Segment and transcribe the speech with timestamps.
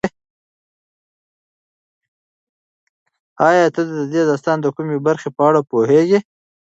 [3.47, 6.19] ایا ته د دې داستان د کومې برخې په اړه ډېر پوهېږې؟